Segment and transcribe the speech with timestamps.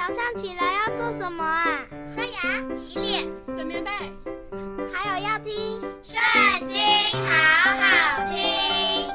[0.00, 1.86] 早上起来要做什么啊？
[2.14, 3.90] 刷牙、洗脸、整棉被，
[4.90, 5.52] 还有要听
[6.02, 6.78] 《圣经》，
[7.28, 9.06] 好好听。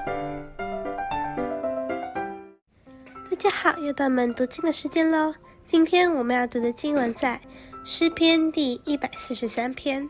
[3.31, 5.33] 大家好，又到我们读经的时间喽。
[5.65, 7.41] 今天我们要读的经文在
[7.83, 10.07] 诗篇第一百四十三篇。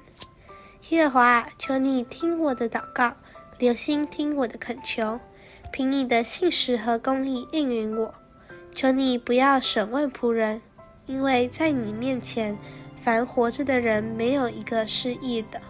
[0.89, 3.14] 耶和华，求你听我的祷告，
[3.60, 5.18] 留心听我的恳求，
[5.71, 8.14] 凭你的信实和公义应允我。
[8.76, 10.62] 求你不要审问仆人，
[11.05, 12.58] 因为在你面前，
[13.02, 15.62] 凡活着的人没有一个是义的。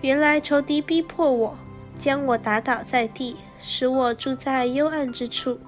[0.00, 1.56] 原来仇敌逼迫我，
[1.96, 5.60] 将我打倒在地，使我住在幽暗之处，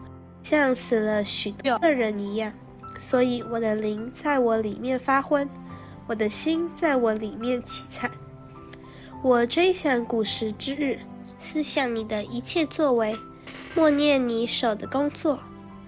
[0.42, 2.52] 像死了许多的人一样。
[2.98, 5.48] 所以我的灵在我里面发昏，
[6.08, 8.10] 我的心在我里面凄惨。
[9.22, 10.98] 我追想古时之日，
[11.38, 13.14] 思想你的一切作为，
[13.76, 15.38] 默念你手的工作。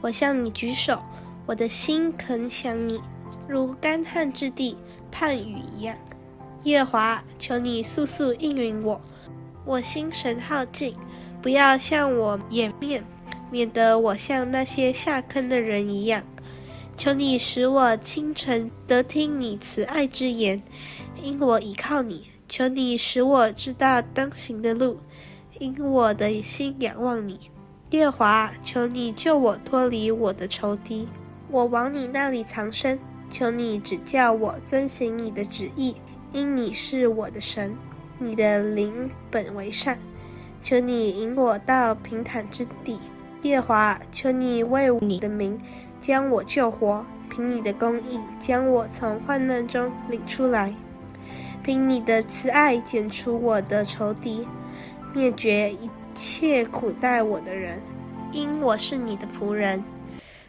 [0.02, 1.00] 我向你举手，
[1.46, 3.00] 我的心恳想你，
[3.48, 4.76] 如干旱之地
[5.12, 5.96] 盼雨一样。
[6.64, 9.00] 耶和华，求你速速应允我，
[9.64, 10.94] 我心神耗尽，
[11.40, 13.04] 不要向我掩面，
[13.50, 16.22] 免得我像那些下坑的人一样。
[16.96, 20.60] 求你使我清晨得听你慈爱之言，
[21.22, 22.26] 因我倚靠你。
[22.48, 24.98] 求你使我知道当行的路，
[25.58, 27.38] 因我的心仰望你。
[27.92, 31.06] 夜华，求你救我脱离我的仇敌，
[31.50, 32.98] 我往你那里藏身。
[33.28, 35.96] 求你指教我遵行你的旨意，
[36.32, 37.76] 因你是我的神，
[38.18, 39.98] 你的灵本为善。
[40.62, 42.98] 求你引我到平坦之地。
[43.42, 45.60] 夜华，求你为你的名
[46.00, 50.74] 将我救活，凭你的公义将我从患难中领出来，
[51.62, 54.48] 凭你的慈爱剪除我的仇敌，
[55.12, 57.80] 灭绝一切苦待我的人，
[58.32, 59.82] 因我是你的仆人。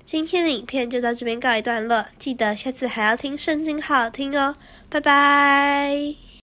[0.05, 4.55] 今天的影片就到这边告一段落，记得下次还要听圣经，好好听哦，
[4.89, 6.22] 拜拜。